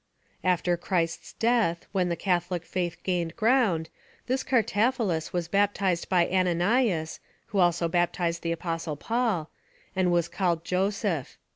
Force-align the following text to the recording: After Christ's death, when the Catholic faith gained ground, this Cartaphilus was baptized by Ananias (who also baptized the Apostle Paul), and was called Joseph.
After 0.43 0.77
Christ's 0.77 1.33
death, 1.33 1.85
when 1.91 2.09
the 2.09 2.15
Catholic 2.15 2.65
faith 2.65 2.97
gained 3.03 3.35
ground, 3.35 3.87
this 4.25 4.41
Cartaphilus 4.43 5.31
was 5.31 5.47
baptized 5.47 6.09
by 6.09 6.27
Ananias 6.27 7.19
(who 7.49 7.59
also 7.59 7.87
baptized 7.87 8.41
the 8.41 8.51
Apostle 8.51 8.95
Paul), 8.95 9.51
and 9.95 10.11
was 10.11 10.27
called 10.27 10.65
Joseph. 10.65 11.37